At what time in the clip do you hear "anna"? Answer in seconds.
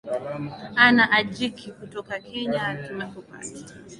0.75-1.11